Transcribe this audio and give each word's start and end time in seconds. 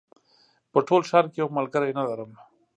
په 0.71 0.79
ټول 0.87 1.01
ښار 1.09 1.25
کې 1.31 1.37
یو 1.41 1.49
ملګری 1.57 1.91
نه 1.99 2.03
لرم 2.09 2.31